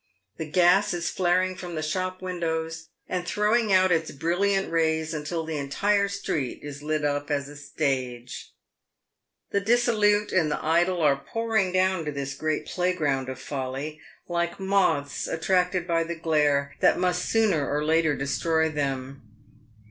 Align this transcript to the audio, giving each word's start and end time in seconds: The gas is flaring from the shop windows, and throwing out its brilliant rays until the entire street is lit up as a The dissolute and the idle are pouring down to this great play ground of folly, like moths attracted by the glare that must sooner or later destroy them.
The 0.37 0.49
gas 0.49 0.95
is 0.95 1.11
flaring 1.11 1.55
from 1.55 1.75
the 1.75 1.83
shop 1.83 2.23
windows, 2.23 2.87
and 3.07 3.23
throwing 3.23 3.71
out 3.71 3.91
its 3.91 4.09
brilliant 4.09 4.71
rays 4.71 5.13
until 5.13 5.45
the 5.45 5.57
entire 5.57 6.07
street 6.07 6.61
is 6.63 6.81
lit 6.81 7.05
up 7.05 7.29
as 7.29 7.47
a 7.47 8.19
The 9.51 9.59
dissolute 9.63 10.31
and 10.31 10.49
the 10.49 10.65
idle 10.65 11.03
are 11.03 11.23
pouring 11.27 11.71
down 11.71 12.03
to 12.05 12.11
this 12.11 12.33
great 12.33 12.65
play 12.65 12.93
ground 12.93 13.29
of 13.29 13.39
folly, 13.39 13.99
like 14.27 14.59
moths 14.59 15.27
attracted 15.27 15.85
by 15.85 16.03
the 16.03 16.15
glare 16.15 16.73
that 16.79 16.97
must 16.97 17.25
sooner 17.29 17.69
or 17.71 17.85
later 17.85 18.15
destroy 18.15 18.69
them. 18.69 19.21